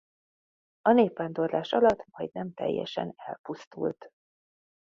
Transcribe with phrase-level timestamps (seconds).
[0.81, 4.09] A népvándorlás alatt majdnem teljesen elpusztult.